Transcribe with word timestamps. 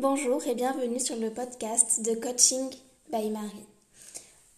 Bonjour 0.00 0.46
et 0.46 0.54
bienvenue 0.54 1.00
sur 1.00 1.16
le 1.16 1.28
podcast 1.28 2.02
de 2.04 2.14
Coaching 2.14 2.70
by 3.10 3.30
Marie. 3.30 3.66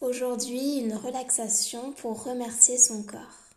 Aujourd'hui, 0.03 0.81
une 0.81 0.95
relaxation 0.95 1.93
pour 1.93 2.25
remercier 2.25 2.77
son 2.77 3.03
corps. 3.03 3.49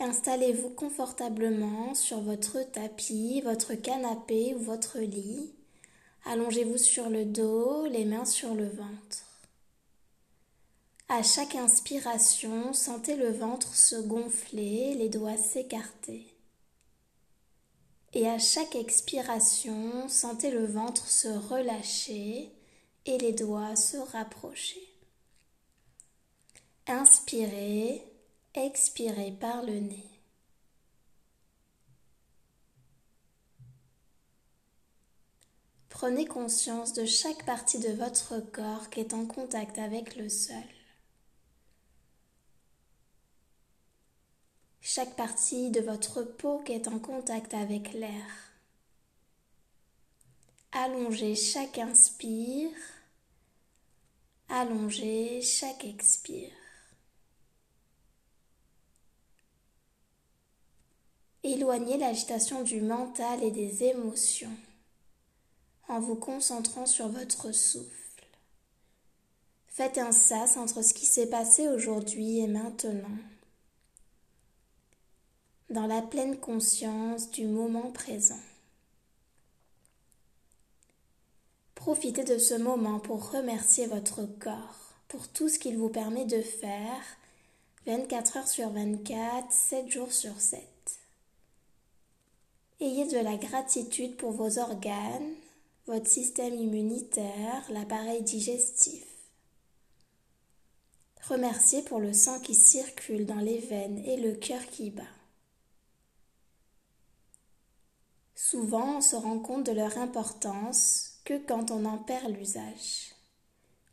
Installez-vous 0.00 0.68
confortablement 0.68 1.94
sur 1.94 2.20
votre 2.20 2.60
tapis, 2.72 3.40
votre 3.40 3.72
canapé 3.72 4.54
ou 4.54 4.58
votre 4.58 4.98
lit. 4.98 5.50
Allongez-vous 6.26 6.76
sur 6.76 7.08
le 7.08 7.24
dos, 7.24 7.86
les 7.86 8.04
mains 8.04 8.26
sur 8.26 8.54
le 8.54 8.68
ventre. 8.68 9.24
À 11.08 11.22
chaque 11.22 11.54
inspiration, 11.54 12.74
sentez 12.74 13.16
le 13.16 13.30
ventre 13.30 13.74
se 13.74 13.96
gonfler, 13.96 14.92
les 14.92 15.08
doigts 15.08 15.38
s'écarter. 15.38 16.33
Et 18.16 18.28
à 18.28 18.38
chaque 18.38 18.76
expiration, 18.76 20.08
sentez 20.08 20.52
le 20.52 20.64
ventre 20.64 21.08
se 21.08 21.26
relâcher 21.26 22.52
et 23.06 23.18
les 23.18 23.32
doigts 23.32 23.74
se 23.74 23.96
rapprocher. 23.96 24.88
Inspirez, 26.86 28.04
expirez 28.54 29.32
par 29.32 29.64
le 29.64 29.80
nez. 29.80 30.14
Prenez 35.88 36.26
conscience 36.26 36.92
de 36.92 37.04
chaque 37.04 37.44
partie 37.44 37.78
de 37.80 37.90
votre 37.90 38.38
corps 38.52 38.90
qui 38.90 39.00
est 39.00 39.14
en 39.14 39.26
contact 39.26 39.78
avec 39.78 40.14
le 40.14 40.28
sol. 40.28 40.54
Chaque 44.86 45.16
partie 45.16 45.70
de 45.70 45.80
votre 45.80 46.22
peau 46.22 46.58
qui 46.58 46.72
est 46.72 46.88
en 46.88 46.98
contact 46.98 47.54
avec 47.54 47.94
l'air. 47.94 48.26
Allongez 50.72 51.34
chaque 51.34 51.78
inspire, 51.78 52.70
allongez 54.50 55.40
chaque 55.40 55.86
expire. 55.86 56.52
Éloignez 61.42 61.96
l'agitation 61.96 62.62
du 62.62 62.82
mental 62.82 63.42
et 63.42 63.50
des 63.50 63.84
émotions 63.84 64.56
en 65.88 65.98
vous 65.98 66.16
concentrant 66.16 66.84
sur 66.84 67.08
votre 67.08 67.52
souffle. 67.52 68.26
Faites 69.66 69.96
un 69.96 70.12
sas 70.12 70.58
entre 70.58 70.82
ce 70.82 70.92
qui 70.92 71.06
s'est 71.06 71.30
passé 71.30 71.68
aujourd'hui 71.68 72.40
et 72.40 72.48
maintenant 72.48 73.16
dans 75.70 75.86
la 75.86 76.02
pleine 76.02 76.38
conscience 76.38 77.30
du 77.30 77.46
moment 77.46 77.90
présent. 77.90 78.40
Profitez 81.74 82.24
de 82.24 82.38
ce 82.38 82.54
moment 82.54 82.98
pour 82.98 83.30
remercier 83.30 83.86
votre 83.86 84.24
corps 84.38 84.94
pour 85.08 85.28
tout 85.28 85.48
ce 85.48 85.58
qu'il 85.58 85.76
vous 85.78 85.88
permet 85.88 86.24
de 86.24 86.40
faire 86.40 87.02
24 87.86 88.38
heures 88.38 88.48
sur 88.48 88.70
24, 88.70 89.52
7 89.52 89.90
jours 89.90 90.12
sur 90.12 90.40
7. 90.40 90.60
Ayez 92.80 93.06
de 93.06 93.18
la 93.18 93.36
gratitude 93.36 94.16
pour 94.16 94.32
vos 94.32 94.58
organes, 94.58 95.34
votre 95.86 96.08
système 96.08 96.54
immunitaire, 96.54 97.64
l'appareil 97.70 98.22
digestif. 98.22 99.04
Remerciez 101.28 101.82
pour 101.82 102.00
le 102.00 102.12
sang 102.12 102.40
qui 102.40 102.54
circule 102.54 103.26
dans 103.26 103.36
les 103.36 103.58
veines 103.58 103.98
et 104.04 104.16
le 104.16 104.32
cœur 104.32 104.64
qui 104.66 104.90
bat. 104.90 105.02
Souvent, 108.34 108.96
on 108.96 109.00
se 109.00 109.16
rend 109.16 109.38
compte 109.38 109.66
de 109.66 109.72
leur 109.72 109.96
importance 109.98 111.20
que 111.24 111.38
quand 111.38 111.70
on 111.70 111.84
en 111.84 111.98
perd 111.98 112.36
l'usage. 112.36 113.14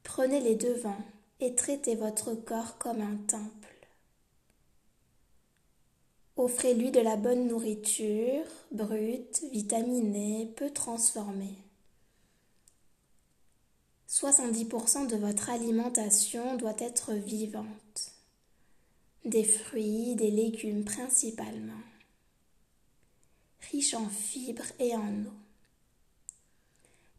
Prenez 0.04 0.40
les 0.42 0.56
devants 0.56 1.04
et 1.40 1.56
traitez 1.56 1.96
votre 1.96 2.34
corps 2.34 2.78
comme 2.78 3.02
un 3.02 3.18
temple. 3.28 3.88
Offrez-lui 6.38 6.92
de 6.92 7.00
la 7.00 7.18
bonne 7.18 7.48
nourriture, 7.48 8.46
brute, 8.72 9.44
vitaminée, 9.52 10.52
peu 10.56 10.72
transformée. 10.72 11.58
70% 14.10 15.08
de 15.08 15.16
votre 15.18 15.50
alimentation 15.50 16.58
doit 16.58 16.76
être 16.80 17.14
vivante. 17.14 18.12
Des 19.24 19.44
fruits, 19.44 20.16
des 20.16 20.32
légumes 20.32 20.84
principalement 20.84 21.91
riche 23.72 23.94
en 23.94 24.08
fibres 24.10 24.72
et 24.80 24.96
en 24.96 25.24
eau. 25.24 25.34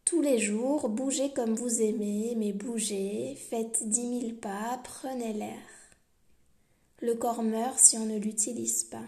Tous 0.04 0.20
les 0.20 0.38
jours, 0.38 0.88
bougez 0.88 1.32
comme 1.32 1.54
vous 1.54 1.80
aimez, 1.80 2.34
mais 2.36 2.52
bougez, 2.52 3.34
faites 3.34 3.88
dix 3.88 4.06
mille 4.06 4.36
pas, 4.36 4.80
prenez 4.84 5.32
l'air. 5.32 5.62
Le 7.00 7.14
corps 7.14 7.42
meurt 7.42 7.78
si 7.78 7.96
on 7.96 8.04
ne 8.04 8.18
l'utilise 8.18 8.84
pas. 8.84 9.06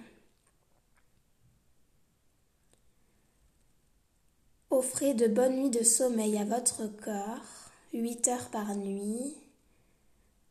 Offrez 4.71 5.15
de 5.15 5.29
bonnes 5.29 5.57
nuits 5.57 5.71
de 5.71 5.85
sommeil 5.85 6.39
à 6.39 6.45
votre 6.45 6.87
corps, 6.87 7.71
huit 7.93 8.27
heures 8.29 8.49
par 8.51 8.75
nuit. 8.75 9.37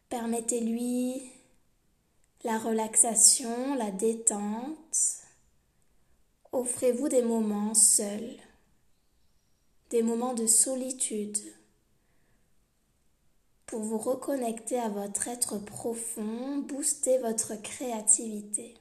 Permettez-lui 0.10 1.24
la 2.44 2.58
relaxation, 2.60 3.76
la 3.76 3.92
détente. 3.92 5.23
Offrez-vous 6.54 7.10
des 7.10 7.24
moments 7.24 7.74
seuls, 7.74 8.38
des 9.90 10.04
moments 10.04 10.36
de 10.36 10.46
solitude 10.46 11.40
pour 13.66 13.82
vous 13.82 13.98
reconnecter 13.98 14.78
à 14.78 14.88
votre 14.88 15.28
être 15.28 15.58
profond, 15.58 16.60
booster 16.60 17.18
votre 17.18 17.60
créativité. 17.60 18.76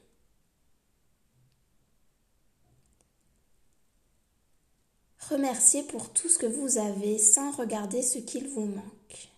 Remerciez 5.31 5.81
pour 5.81 6.13
tout 6.13 6.29
ce 6.29 6.37
que 6.37 6.45
vous 6.45 6.77
avez 6.77 7.17
sans 7.17 7.49
regarder 7.49 8.03
ce 8.03 8.19
qu'il 8.19 8.47
vous 8.49 8.67
manque. 8.67 9.29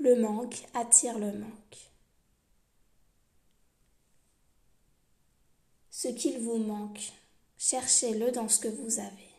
Le 0.00 0.16
manque 0.20 0.66
attire 0.74 1.20
le 1.20 1.30
manque. 1.30 1.91
Ce 6.02 6.08
qu'il 6.08 6.40
vous 6.40 6.56
manque. 6.56 7.12
Cherchez-le 7.56 8.32
dans 8.32 8.48
ce 8.48 8.58
que 8.58 8.66
vous 8.66 8.98
avez. 8.98 9.30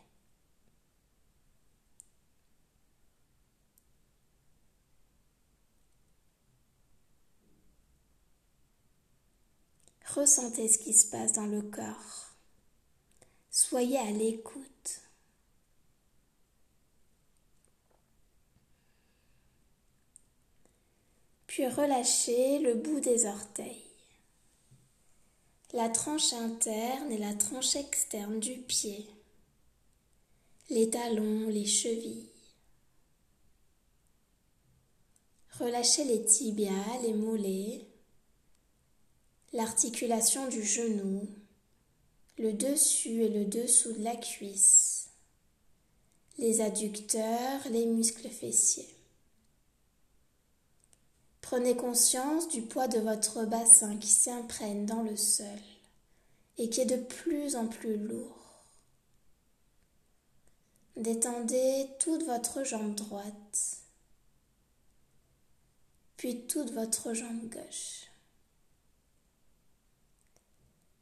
Ressentez 10.06 10.68
ce 10.68 10.78
qui 10.78 10.94
se 10.94 11.10
passe 11.10 11.34
dans 11.34 11.44
le 11.44 11.60
corps. 11.60 12.30
Soyez 13.50 13.98
à 13.98 14.10
l'écoute. 14.10 15.02
Puis 21.46 21.68
relâchez 21.68 22.58
le 22.60 22.72
bout 22.72 23.00
des 23.00 23.26
orteils 23.26 23.83
la 25.74 25.88
tranche 25.88 26.32
interne 26.34 27.10
et 27.10 27.18
la 27.18 27.34
tranche 27.34 27.74
externe 27.74 28.38
du 28.38 28.58
pied, 28.58 29.08
les 30.70 30.88
talons, 30.88 31.48
les 31.48 31.66
chevilles. 31.66 32.30
Relâchez 35.58 36.04
les 36.04 36.24
tibias, 36.24 37.00
les 37.02 37.12
mollets, 37.12 37.88
l'articulation 39.52 40.46
du 40.46 40.62
genou, 40.62 41.28
le 42.38 42.52
dessus 42.52 43.24
et 43.24 43.28
le 43.28 43.44
dessous 43.44 43.92
de 43.94 44.04
la 44.04 44.14
cuisse, 44.14 45.08
les 46.38 46.60
adducteurs, 46.60 47.68
les 47.70 47.86
muscles 47.86 48.28
fessiers. 48.28 48.94
Prenez 51.40 51.76
conscience 51.76 52.48
du 52.48 52.62
poids 52.62 52.88
de 52.88 53.00
votre 53.00 53.44
bassin 53.44 53.96
qui 53.98 54.08
s'imprègne 54.08 54.86
dans 54.86 55.02
le 55.02 55.16
sol 55.16 55.60
et 56.58 56.70
qui 56.70 56.80
est 56.80 56.86
de 56.86 57.02
plus 57.02 57.56
en 57.56 57.66
plus 57.66 57.96
lourd. 57.96 58.64
Détendez 60.96 61.88
toute 61.98 62.22
votre 62.22 62.62
jambe 62.62 62.94
droite, 62.94 63.78
puis 66.16 66.46
toute 66.46 66.70
votre 66.70 67.12
jambe 67.14 67.48
gauche. 67.48 68.08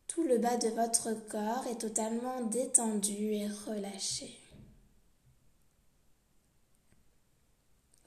Tout 0.06 0.24
le 0.24 0.38
bas 0.38 0.56
de 0.56 0.68
votre 0.68 1.12
corps 1.28 1.66
est 1.66 1.80
totalement 1.80 2.42
détendu 2.42 3.32
et 3.32 3.48
relâché. 3.48 4.38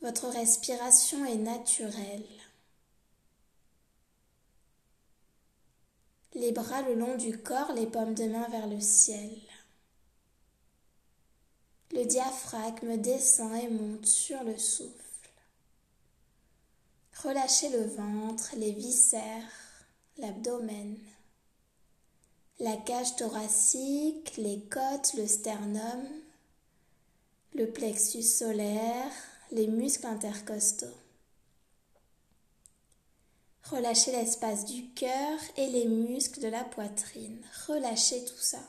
Votre 0.01 0.27
respiration 0.27 1.25
est 1.25 1.37
naturelle. 1.37 2.44
Les 6.35 6.51
bras 6.51 6.81
le 6.81 6.95
long 6.95 7.15
du 7.15 7.37
corps, 7.37 7.71
les 7.71 7.87
pommes 7.87 8.13
de 8.13 8.25
main 8.25 8.47
vers 8.49 8.67
le 8.67 8.81
ciel. 8.81 9.31
Le 11.93 12.03
diaphragme 12.03 12.97
descend 12.97 13.55
et 13.55 13.69
monte 13.69 14.05
sur 14.05 14.43
le 14.43 14.57
souffle. 14.57 14.91
Relâchez 17.23 17.69
le 17.69 17.85
ventre, 17.85 18.53
les 18.57 18.73
viscères, 18.73 19.49
l'abdomen, 20.17 20.97
la 22.59 22.75
cage 22.75 23.15
thoracique, 23.15 24.35
les 24.35 24.59
côtes, 24.59 25.13
le 25.13 25.27
sternum, 25.27 26.05
le 27.53 27.71
plexus 27.71 28.23
solaire, 28.23 29.11
les 29.51 29.67
muscles 29.67 30.07
intercostaux. 30.07 31.04
Relâchez 33.69 34.11
l'espace 34.11 34.65
du 34.65 34.89
cœur 34.89 35.39
et 35.57 35.67
les 35.67 35.85
muscles 35.85 36.39
de 36.39 36.47
la 36.47 36.63
poitrine. 36.63 37.41
Relâchez 37.67 38.23
tout 38.23 38.37
ça. 38.37 38.59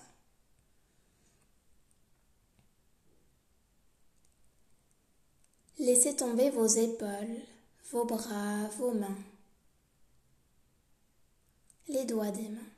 Laissez 5.79 6.17
tomber 6.17 6.49
vos 6.49 6.67
épaules, 6.67 7.43
vos 7.91 8.07
bras, 8.07 8.67
vos 8.79 8.93
mains, 8.93 9.19
les 11.89 12.07
doigts 12.07 12.31
des 12.31 12.49
mains. 12.49 12.73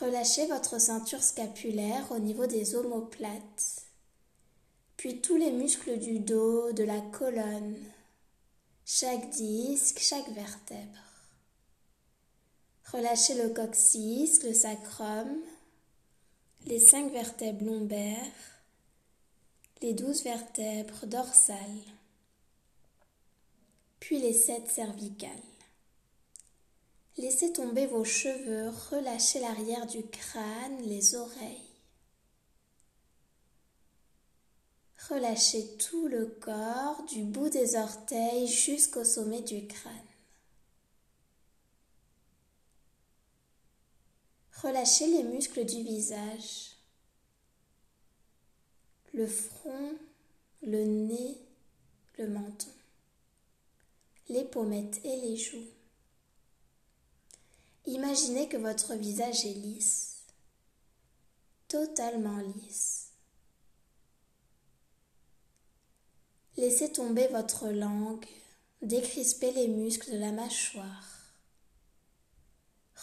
Relâchez 0.00 0.46
votre 0.48 0.80
ceinture 0.80 1.22
scapulaire 1.22 2.10
au 2.10 2.18
niveau 2.18 2.46
des 2.46 2.74
omoplates, 2.74 3.86
puis 5.02 5.20
tous 5.20 5.36
les 5.36 5.50
muscles 5.50 5.98
du 5.98 6.20
dos, 6.20 6.70
de 6.70 6.84
la 6.84 7.00
colonne, 7.00 7.76
chaque 8.84 9.30
disque, 9.30 9.98
chaque 9.98 10.28
vertèbre. 10.28 11.02
Relâchez 12.92 13.34
le 13.34 13.48
coccyx, 13.48 14.44
le 14.44 14.54
sacrum, 14.54 15.40
les 16.66 16.78
cinq 16.78 17.10
vertèbres 17.10 17.64
lombaires, 17.64 18.62
les 19.80 19.92
douze 19.92 20.22
vertèbres 20.22 21.04
dorsales, 21.06 21.58
puis 23.98 24.20
les 24.20 24.34
sept 24.34 24.70
cervicales. 24.70 25.30
Laissez 27.16 27.52
tomber 27.52 27.88
vos 27.88 28.04
cheveux, 28.04 28.68
relâchez 28.92 29.40
l'arrière 29.40 29.88
du 29.88 30.04
crâne, 30.06 30.80
les 30.82 31.16
oreilles. 31.16 31.71
Relâchez 35.08 35.76
tout 35.78 36.06
le 36.06 36.26
corps, 36.26 37.02
du 37.04 37.24
bout 37.24 37.48
des 37.48 37.74
orteils 37.74 38.46
jusqu'au 38.46 39.04
sommet 39.04 39.42
du 39.42 39.66
crâne. 39.66 39.92
Relâchez 44.62 45.08
les 45.08 45.24
muscles 45.24 45.64
du 45.64 45.82
visage, 45.82 46.76
le 49.12 49.26
front, 49.26 49.98
le 50.62 50.84
nez, 50.84 51.36
le 52.18 52.28
menton, 52.28 52.70
les 54.28 54.44
pommettes 54.44 55.04
et 55.04 55.16
les 55.16 55.36
joues. 55.36 55.68
Imaginez 57.86 58.48
que 58.48 58.56
votre 58.56 58.94
visage 58.94 59.44
est 59.46 59.54
lisse, 59.54 60.22
totalement 61.66 62.38
lisse. 62.38 63.11
Laissez 66.58 66.92
tomber 66.92 67.28
votre 67.28 67.68
langue, 67.68 68.26
décrispez 68.82 69.52
les 69.52 69.68
muscles 69.68 70.12
de 70.12 70.18
la 70.18 70.32
mâchoire. 70.32 71.08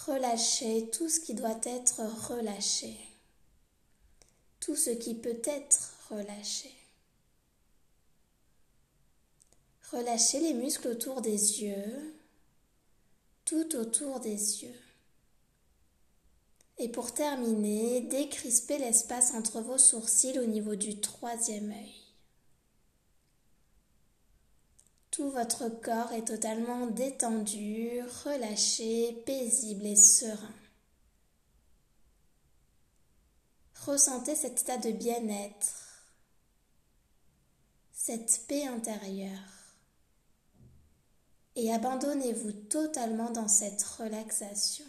Relâchez 0.06 0.90
tout 0.92 1.10
ce 1.10 1.20
qui 1.20 1.34
doit 1.34 1.60
être 1.64 2.02
relâché, 2.30 2.96
tout 4.60 4.76
ce 4.76 4.92
qui 4.92 5.16
peut 5.16 5.42
être 5.44 5.94
relâché. 6.10 6.72
Relâchez 9.92 10.40
les 10.40 10.54
muscles 10.54 10.90
autour 10.90 11.22
des 11.22 11.64
yeux, 11.64 12.14
tout 13.46 13.76
autour 13.76 14.20
des 14.20 14.64
yeux. 14.64 14.80
Et 16.78 16.88
pour 16.88 17.14
terminer, 17.14 18.02
décrispez 18.02 18.78
l'espace 18.78 19.34
entre 19.34 19.60
vos 19.60 19.80
sourcils 19.80 20.38
au 20.38 20.46
niveau 20.46 20.76
du 20.76 21.02
troisième 21.02 21.72
œil. 21.72 22.09
Votre 25.20 25.68
corps 25.68 26.14
est 26.14 26.26
totalement 26.26 26.88
détendu, 26.88 28.02
relâché, 28.24 29.22
paisible 29.26 29.86
et 29.86 29.98
serein. 29.98 30.54
Ressentez 33.86 34.36
cet 34.36 34.62
état 34.62 34.78
de 34.78 34.92
bien-être, 34.92 36.06
cette 37.92 38.46
paix 38.48 38.66
intérieure 38.66 39.60
et 41.56 41.74
abandonnez-vous 41.74 42.54
totalement 42.54 43.32
dans 43.32 43.50
cette 43.50 43.84
relaxation. 43.84 44.86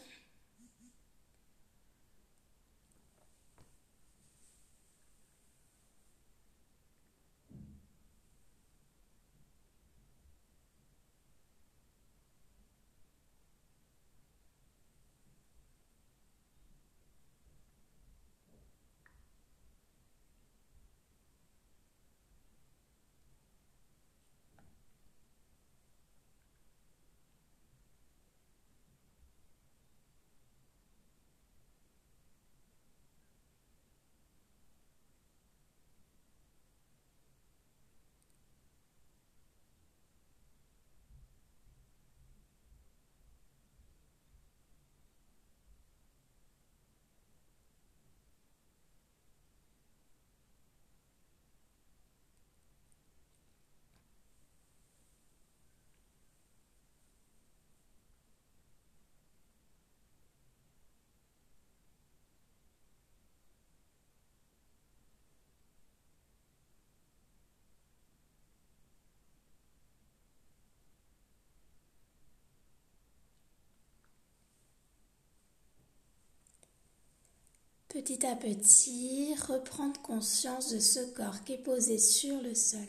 Petit 78.02 78.25
à 78.26 78.35
petit, 78.35 79.35
reprendre 79.47 80.00
conscience 80.00 80.73
de 80.73 80.78
ce 80.78 81.00
corps 81.14 81.45
qui 81.45 81.52
est 81.52 81.59
posé 81.59 81.99
sur 81.99 82.40
le 82.40 82.54
sol. 82.54 82.88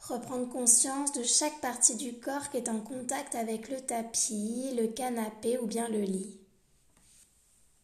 Reprendre 0.00 0.48
conscience 0.48 1.12
de 1.12 1.22
chaque 1.22 1.60
partie 1.60 1.94
du 1.94 2.18
corps 2.18 2.50
qui 2.50 2.56
est 2.56 2.68
en 2.68 2.80
contact 2.80 3.36
avec 3.36 3.68
le 3.68 3.80
tapis, 3.80 4.74
le 4.76 4.88
canapé 4.88 5.56
ou 5.58 5.68
bien 5.68 5.88
le 5.88 6.00
lit. 6.00 6.40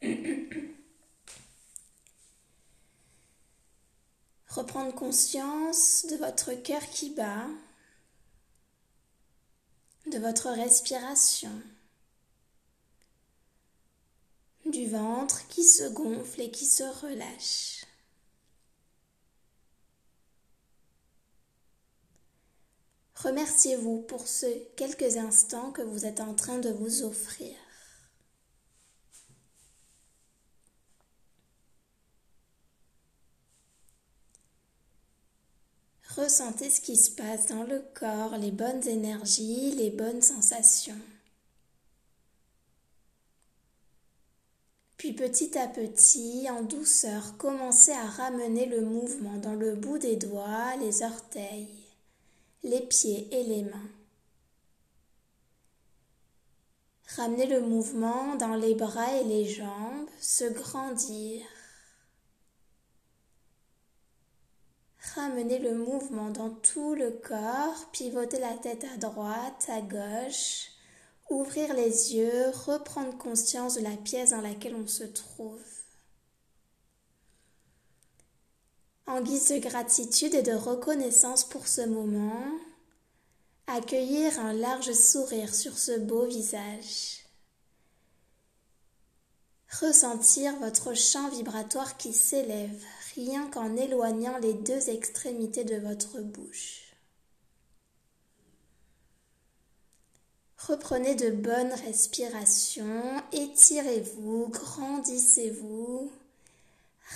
Reprendre 4.48 4.92
conscience 4.92 6.04
de 6.10 6.16
votre 6.16 6.52
cœur 6.54 6.84
qui 6.90 7.10
bat, 7.10 7.46
de 10.10 10.18
votre 10.18 10.48
respiration 10.48 11.52
du 14.70 14.88
ventre 14.88 15.46
qui 15.48 15.64
se 15.64 15.88
gonfle 15.88 16.40
et 16.40 16.50
qui 16.50 16.66
se 16.66 16.84
relâche. 17.02 17.84
Remerciez-vous 23.16 24.02
pour 24.02 24.28
ces 24.28 24.70
quelques 24.76 25.16
instants 25.16 25.72
que 25.72 25.82
vous 25.82 26.06
êtes 26.06 26.20
en 26.20 26.34
train 26.34 26.58
de 26.58 26.70
vous 26.70 27.02
offrir. 27.02 27.56
Ressentez 36.16 36.70
ce 36.70 36.80
qui 36.80 36.96
se 36.96 37.10
passe 37.10 37.46
dans 37.46 37.64
le 37.64 37.84
corps, 37.94 38.36
les 38.38 38.50
bonnes 38.50 38.86
énergies, 38.86 39.72
les 39.72 39.90
bonnes 39.90 40.22
sensations. 40.22 40.98
Puis 44.98 45.12
petit 45.12 45.56
à 45.56 45.68
petit, 45.68 46.48
en 46.50 46.62
douceur, 46.62 47.36
commencez 47.38 47.92
à 47.92 48.04
ramener 48.04 48.66
le 48.66 48.80
mouvement 48.80 49.36
dans 49.36 49.54
le 49.54 49.76
bout 49.76 49.98
des 49.98 50.16
doigts, 50.16 50.74
les 50.80 51.04
orteils, 51.04 51.68
les 52.64 52.80
pieds 52.80 53.28
et 53.30 53.44
les 53.44 53.62
mains. 53.62 53.90
Ramenez 57.16 57.46
le 57.46 57.60
mouvement 57.60 58.34
dans 58.34 58.56
les 58.56 58.74
bras 58.74 59.12
et 59.14 59.22
les 59.22 59.44
jambes, 59.46 60.08
se 60.18 60.44
grandir. 60.44 61.42
Ramenez 65.14 65.60
le 65.60 65.74
mouvement 65.74 66.30
dans 66.30 66.50
tout 66.50 66.96
le 66.96 67.12
corps, 67.12 67.88
pivotez 67.92 68.40
la 68.40 68.54
tête 68.54 68.84
à 68.92 68.96
droite, 68.96 69.68
à 69.68 69.80
gauche, 69.80 70.72
ouvrir 71.30 71.74
les 71.74 72.14
yeux, 72.14 72.50
reprendre 72.66 73.16
conscience 73.18 73.74
de 73.74 73.80
la 73.80 73.96
pièce 73.96 74.30
dans 74.30 74.40
laquelle 74.40 74.74
on 74.74 74.86
se 74.86 75.04
trouve. 75.04 75.62
En 79.06 79.22
guise 79.22 79.48
de 79.48 79.58
gratitude 79.58 80.34
et 80.34 80.42
de 80.42 80.52
reconnaissance 80.52 81.44
pour 81.44 81.66
ce 81.66 81.80
moment, 81.80 82.44
accueillir 83.66 84.38
un 84.40 84.52
large 84.52 84.92
sourire 84.92 85.54
sur 85.54 85.78
ce 85.78 85.98
beau 85.98 86.26
visage. 86.26 87.24
Ressentir 89.80 90.56
votre 90.56 90.94
champ 90.94 91.28
vibratoire 91.28 91.96
qui 91.98 92.12
s'élève 92.12 92.82
rien 93.14 93.48
qu'en 93.50 93.76
éloignant 93.76 94.38
les 94.38 94.54
deux 94.54 94.88
extrémités 94.88 95.64
de 95.64 95.76
votre 95.76 96.20
bouche. 96.20 96.87
Reprenez 100.66 101.14
de 101.14 101.30
bonnes 101.30 101.72
respirations, 101.72 103.22
étirez-vous, 103.32 104.48
grandissez-vous. 104.48 106.10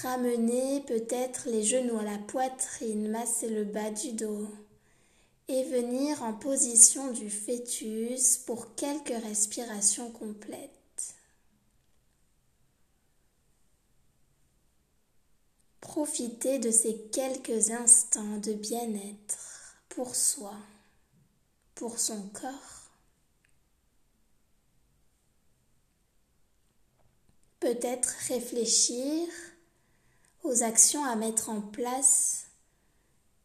Ramenez 0.03 0.81
peut-être 0.83 1.49
les 1.49 1.65
genoux 1.65 1.99
à 1.99 2.05
la 2.05 2.19
poitrine, 2.19 3.09
massez 3.11 3.49
le 3.49 3.65
bas 3.65 3.91
du 3.91 4.13
dos 4.13 4.49
et 5.49 5.65
venir 5.65 6.23
en 6.23 6.33
position 6.33 7.11
du 7.11 7.29
fœtus 7.29 8.39
pour 8.39 8.75
quelques 8.75 9.23
respirations 9.25 10.11
complètes. 10.11 10.71
Profitez 15.81 16.59
de 16.59 16.71
ces 16.71 16.97
quelques 17.13 17.71
instants 17.71 18.39
de 18.39 18.53
bien-être 18.53 19.77
pour 19.89 20.15
soi, 20.15 20.55
pour 21.75 21.99
son 21.99 22.29
corps. 22.29 22.82
Peut-être 27.62 28.09
réfléchir 28.26 29.28
aux 30.42 30.64
actions 30.64 31.04
à 31.04 31.14
mettre 31.14 31.49
en 31.49 31.61
place 31.61 32.47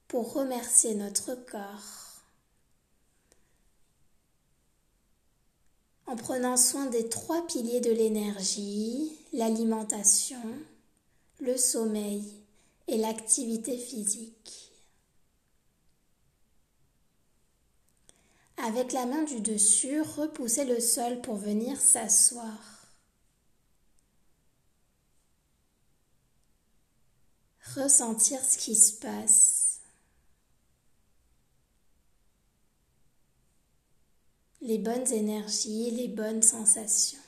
pour 0.07 0.33
remercier 0.33 0.95
notre 0.95 1.36
corps. 1.36 2.24
En 6.07 6.15
prenant 6.15 6.57
soin 6.57 6.88
des 6.88 7.07
trois 7.09 7.45
piliers 7.45 7.79
de 7.79 7.91
l'énergie, 7.91 9.15
l'alimentation, 9.33 10.41
le 11.39 11.55
sommeil 11.55 12.24
et 12.88 12.97
l'activité 12.97 13.77
physique. 13.77 14.71
Avec 18.57 18.93
la 18.93 19.05
main 19.05 19.21
du 19.21 19.41
dessus, 19.41 20.01
repoussez 20.01 20.65
le 20.65 20.79
sol 20.79 21.21
pour 21.21 21.36
venir 21.36 21.79
s'asseoir. 21.79 22.76
Ressentir 27.77 28.43
ce 28.43 28.57
qui 28.57 28.75
se 28.75 28.93
passe. 28.93 29.79
Les 34.62 34.77
bonnes 34.77 35.12
énergies, 35.13 35.91
les 35.91 36.07
bonnes 36.07 36.41
sensations. 36.41 37.19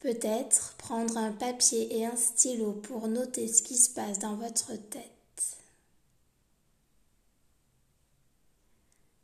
Peut-être 0.00 0.74
prendre 0.78 1.16
un 1.16 1.32
papier 1.32 1.98
et 1.98 2.06
un 2.06 2.16
stylo 2.16 2.72
pour 2.72 3.08
noter 3.08 3.48
ce 3.48 3.62
qui 3.62 3.76
se 3.76 3.90
passe 3.90 4.20
dans 4.20 4.36
votre 4.36 4.76
tête. 4.76 5.04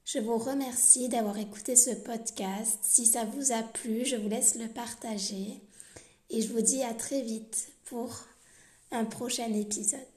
Je 0.04 0.18
vous 0.18 0.36
remercie 0.36 1.08
d'avoir 1.08 1.38
écouté 1.38 1.76
ce 1.76 1.90
podcast. 1.90 2.78
Si 2.82 3.06
ça 3.06 3.24
vous 3.24 3.52
a 3.52 3.62
plu, 3.62 4.04
je 4.04 4.16
vous 4.16 4.28
laisse 4.28 4.56
le 4.56 4.68
partager 4.68 5.60
et 6.34 6.42
je 6.42 6.52
vous 6.52 6.62
dis 6.62 6.82
à 6.82 6.94
très 6.94 7.22
vite 7.22 7.68
pour 7.84 8.24
un 8.90 9.04
prochain 9.04 9.52
épisode. 9.52 10.13